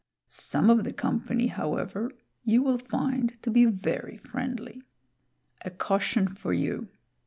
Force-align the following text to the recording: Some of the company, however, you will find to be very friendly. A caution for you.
Some 0.29 0.71
of 0.71 0.83
the 0.83 0.93
company, 0.93 1.45
however, 1.45 2.11
you 2.43 2.63
will 2.63 2.79
find 2.79 3.37
to 3.43 3.51
be 3.51 3.65
very 3.65 4.17
friendly. 4.17 4.81
A 5.63 5.69
caution 5.69 6.27
for 6.27 6.53
you. 6.53 6.87